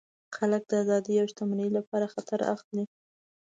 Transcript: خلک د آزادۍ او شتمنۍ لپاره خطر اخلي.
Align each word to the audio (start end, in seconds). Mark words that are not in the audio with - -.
خلک 0.37 0.61
د 0.67 0.71
آزادۍ 0.83 1.15
او 1.19 1.27
شتمنۍ 1.31 1.69
لپاره 1.77 2.11
خطر 2.13 2.39
اخلي. 2.53 2.83